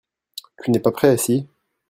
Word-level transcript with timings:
Tu 0.63 0.71
n'es 0.71 0.79
pas 0.79 0.91
prêt? 0.91 1.15
Si. 1.15 1.47